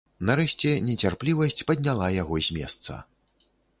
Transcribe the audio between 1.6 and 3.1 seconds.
падняла яго з месца.